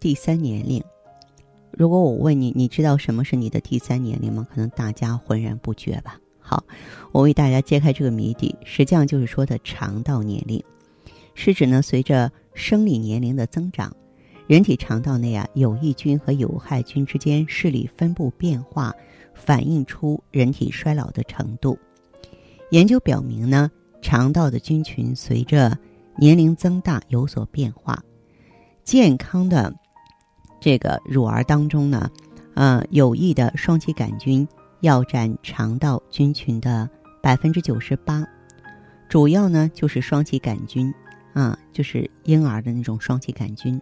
[0.00, 0.80] 第三年龄，
[1.72, 4.46] 如果我问你，你知道什么是你的第三年龄吗？
[4.48, 6.20] 可能大家浑然不觉吧。
[6.38, 6.62] 好，
[7.10, 10.62] 我为大家揭开这个谜底，实际上就是说的肠道年龄，
[11.34, 13.92] 是指呢随着生理年龄的增长，
[14.46, 18.94] 人体肠道内啊有益菌和有害菌之间势力分布变化，
[19.34, 21.76] 反映出人体衰老的程度。
[22.70, 23.68] 研究表明呢，
[24.00, 25.76] 肠道的菌群随着
[26.16, 28.00] 年龄增大有所变化，
[28.84, 29.74] 健康的。
[30.60, 32.10] 这个乳儿当中呢，
[32.54, 34.46] 呃，有益的双歧杆菌
[34.80, 36.88] 要占肠道菌群的
[37.22, 38.26] 百分之九十八，
[39.08, 40.92] 主要呢就是双歧杆菌，
[41.32, 43.80] 啊，就是婴儿的那种双歧杆菌。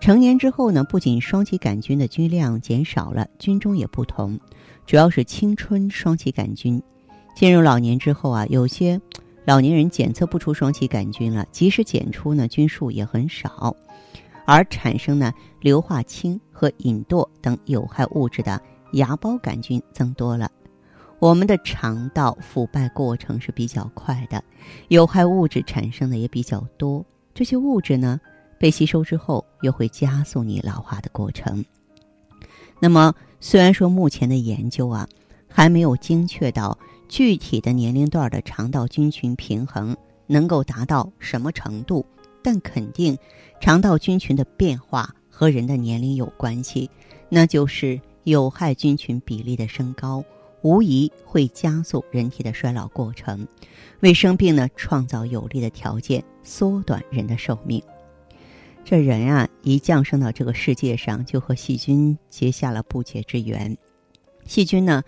[0.00, 4.38] 成年之后呢，不仅双歧杆菌的菌量减少了，菌种也不同，
[4.84, 6.82] 主要是青春双歧杆菌。
[7.34, 9.00] 进入老年之后啊，有些
[9.44, 13.74] 老年人检测不出双歧杆菌了，即使检出呢，菌数也很少。
[14.46, 18.60] 而产生呢硫化氢和吲哚等有害物质的
[18.92, 20.50] 芽孢杆菌增多了。
[21.18, 24.42] 我们的肠道腐败过程是比较快的，
[24.88, 27.04] 有害物质产生的也比较多。
[27.32, 28.20] 这些物质呢
[28.58, 31.64] 被吸收之后，又会加速你老化的过程。
[32.78, 35.08] 那么，虽然说目前的研究啊
[35.48, 36.76] 还没有精确到
[37.08, 39.96] 具体的年龄段的肠道菌群平衡
[40.26, 42.04] 能够达到什么程度。
[42.44, 43.16] 但肯定，
[43.58, 46.90] 肠道菌群的变化和人的年龄有关系，
[47.30, 50.22] 那就是有害菌群比例的升高，
[50.60, 53.48] 无疑会加速人体的衰老过程，
[54.00, 57.82] 为生病呢创造有利的条件，缩短人的寿命。
[58.84, 63.74] 这人啊，一降生到这个世界上，就和细菌结下了不解之缘。
[64.44, 65.02] 细菌呢，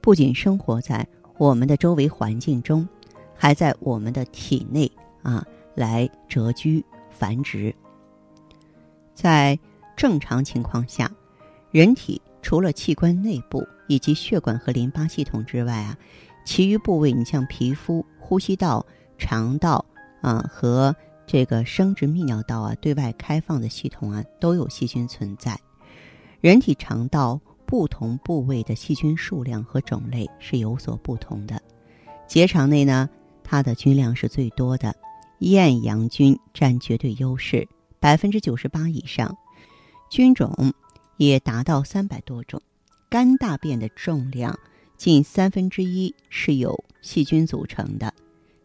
[0.00, 1.04] 不仅生活在
[1.36, 2.88] 我们的周围环境中，
[3.34, 4.88] 还在我们的体内
[5.22, 5.44] 啊。
[5.76, 7.72] 来蛰居繁殖。
[9.14, 9.58] 在
[9.96, 11.10] 正常情况下，
[11.70, 15.96] 人体除了器官内部以及血管和淋巴系统之外啊，
[16.44, 18.84] 其余部位，你像皮肤、呼吸道、
[19.18, 19.84] 肠道
[20.20, 20.94] 啊和
[21.26, 25.58] 这个生殖泌尿道啊，对外开放的系统啊，都有细菌存在。
[26.40, 31.60] 人体肠道不同部位的细菌数量和种类是有所不同的。
[32.28, 33.08] 结肠内呢，
[33.42, 34.94] 它的菌量是最多的。
[35.38, 37.68] 厌氧菌占绝对优势，
[38.00, 39.36] 百分之九十八以上，
[40.10, 40.72] 菌种
[41.16, 42.60] 也达到三百多种。
[43.08, 44.58] 肝大便的重量
[44.96, 48.12] 近三分之一是由细菌组成的。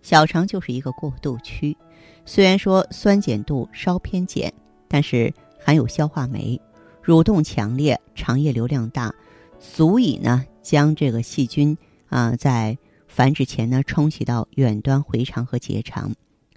[0.02, 1.78] 小肠就是一个过渡区，
[2.26, 4.52] 虽然说酸碱度稍偏碱，
[4.88, 6.60] 但是含有消化酶，
[7.06, 9.14] 蠕动强烈，肠液流量大，
[9.60, 11.78] 足以呢将这个细菌
[12.10, 12.76] 啊在
[13.08, 16.12] 繁殖前呢冲洗到远端回肠和结肠。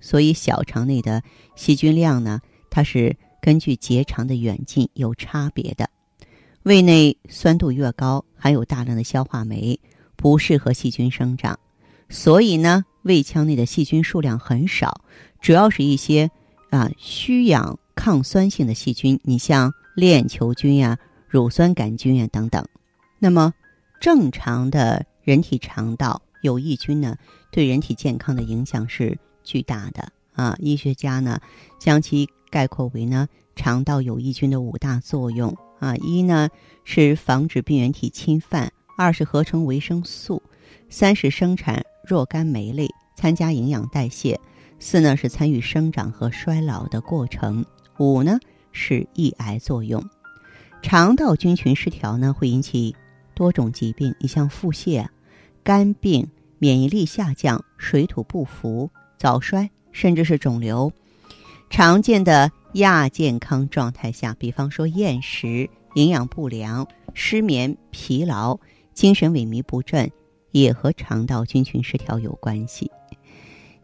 [0.04, 1.22] 所以，小肠内的
[1.56, 2.38] 细菌量呢，
[2.68, 5.88] 它是根据结肠的远近有差别的。
[6.64, 9.80] 胃内酸度越高，含有大量的消化酶，
[10.14, 11.58] 不适合细菌生长。
[12.10, 15.00] 所以呢，胃腔内的细菌数量很少，
[15.40, 16.30] 主要是一些
[16.68, 22.62] 啊需氧抗酸性的细菌，你像链球菌呀、乳酸杆菌呀等等。
[23.18, 23.54] 那么，
[24.02, 27.16] 正常的人体肠道有益菌呢，
[27.50, 29.18] 对人体健康的影响是。
[29.44, 30.56] 巨大的啊！
[30.58, 31.38] 医学家呢
[31.78, 36.48] 将其概括为呢肠道有益菌的五大作用啊：一呢
[36.82, 40.42] 是防止病原体侵犯，二是合成维生素，
[40.88, 44.40] 三是生产若干酶类，参加营养代谢，
[44.80, 47.64] 四呢是参与生长和衰老的过程，
[47.98, 48.38] 五呢
[48.72, 50.02] 是抑癌作用。
[50.82, 52.94] 肠道菌群失调呢会引起
[53.34, 55.06] 多种疾病，你像腹泻、
[55.62, 58.90] 肝病、免疫力下降、水土不服。
[59.18, 60.92] 早衰甚至是肿瘤，
[61.70, 68.58] 常见的亚健康状态下，比方说厌食、营养不良、失眠、疲劳、
[68.92, 70.10] 精神萎靡不振，
[70.50, 72.90] 也和肠道菌群失调有关系。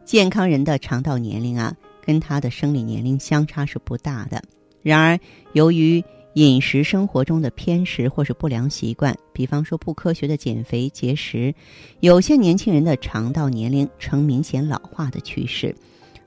[0.03, 4.43] 健康人的肠道年龄啊，跟他的生理年龄相差是不大的。
[4.81, 5.19] 然而，
[5.53, 6.03] 由于
[6.35, 11.53] 饮食生活中的偏食或是不良习惯，比方说不科学的减肥节食，
[11.99, 15.75] 有些年轻人的肠道年龄呈明显老化的趋势，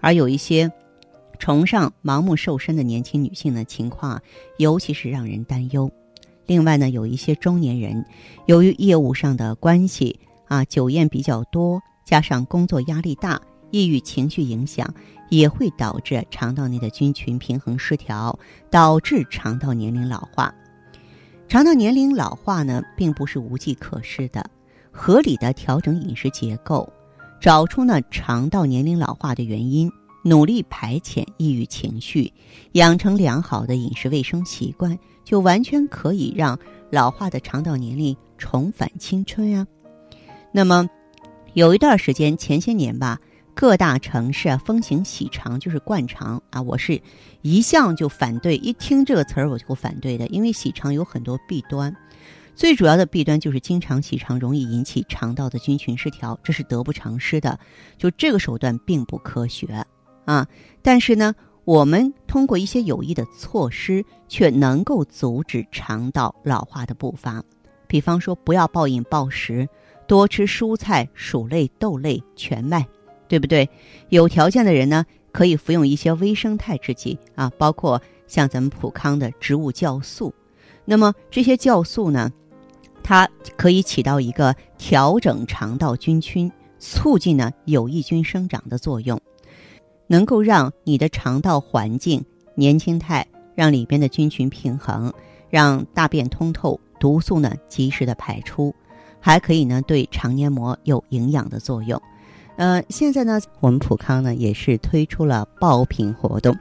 [0.00, 0.70] 而有一些
[1.38, 4.20] 崇尚盲目瘦身的年轻女性呢，情况
[4.58, 5.90] 尤其是让人担忧。
[6.46, 8.04] 另外呢，有一些中年人
[8.44, 13.40] 由于业务上的关系啊，酒宴比较多，加上工作压力大。
[13.74, 14.94] 抑郁情绪影响
[15.30, 18.38] 也会导致肠道内的菌群平衡失调，
[18.70, 20.54] 导致肠道年龄老化。
[21.48, 24.48] 肠道年龄老化呢，并不是无计可施的，
[24.92, 26.88] 合理的调整饮食结构，
[27.40, 29.90] 找出呢肠道年龄老化的原因，
[30.22, 32.32] 努力排遣抑郁情绪，
[32.72, 36.56] 养成良好的饮食卫生习惯，就完全可以让
[36.90, 39.66] 老化的肠道年龄重返青春啊。
[40.52, 40.88] 那么，
[41.54, 43.18] 有一段时间，前些年吧。
[43.54, 47.00] 各大城市啊，风行洗肠就是灌肠啊，我是
[47.40, 51.96] 一向就反对，一听这个词儿我就反对的，因为洗肠有很多弊端，
[52.56, 57.58] 最主要的弊端就是经常洗肠容易引起肠道的菌群失调，这是得不偿失的。
[57.96, 59.86] 就这个手段并不科学
[60.24, 60.48] 啊，
[60.82, 61.32] 但是呢，
[61.64, 67.42] 我们通过一些有益的措施，却能够阻止肠道老化的步伐。
[67.86, 69.68] 比方说，不要暴饮暴食，
[70.08, 72.84] 多吃蔬菜、薯类、豆类、全麦。
[73.34, 73.68] 对不对？
[74.10, 80.32] 有条件的人呢，可以服用一些微生态制剂啊，包括像咱们普康的植物酵素。
[80.84, 82.30] 那么这些酵素呢，
[83.02, 86.48] 它可以起到一个调整肠道菌群、
[86.78, 89.20] 促进呢有益菌生长的作用，
[90.06, 93.26] 能够让你的肠道环境年轻态，
[93.56, 95.12] 让里边的菌群平衡，
[95.50, 98.72] 让大便通透，毒素呢及时的排出，
[99.18, 102.00] 还可以呢对肠黏膜有营养的作用。
[102.56, 106.56] 呃，现在呢，我们普康呢也是推出了爆品活动。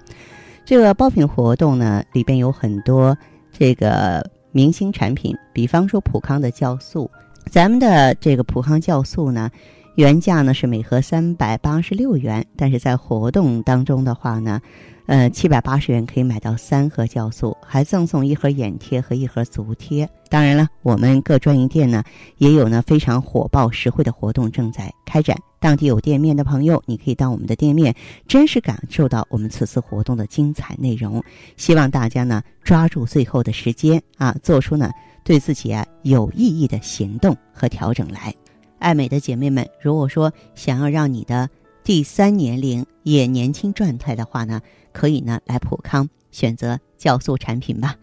[0.66, 3.18] 这个爆品活动呢，里边有很多
[3.52, 7.10] 这个明星产品，比方说普康的酵素。
[7.52, 9.50] 咱们的这个普康酵素呢，
[9.96, 14.60] 原价呢是每盒三百八十六元，但是在活动当中的话呢。
[15.06, 20.10] 呃，七百八十元可以买到三盒酵素，还赠送一盒眼贴和一盒足贴。
[20.30, 22.02] 当然了，我们各专营店呢
[22.38, 25.38] 也有呢非常火爆实惠的活动正在开展。
[25.64, 27.96] 当地有店面的朋友，你可以到我们的店面，
[28.28, 31.24] 真实感受到我们此次活动的精彩内容。
[31.56, 34.92] 希望大家呢抓住最后的时间啊，做出呢
[35.24, 38.36] 对自己啊有意义的行动和调整来。
[38.78, 41.50] 爱美的姐妹们，如果说想要让你的
[41.82, 44.60] 第三年龄也年轻状态的话呢？
[44.92, 47.96] 可以呢，来普康选择酵素产品吧。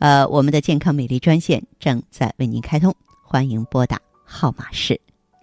[0.00, 5.00] 呃，我们的健康美丽专线正在为您开通，欢迎拨打号码是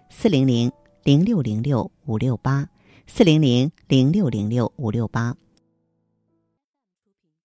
[0.10, 0.70] 四零零
[1.04, 2.70] 零六零六五六八
[3.08, 5.36] 四零零零六零六五六八。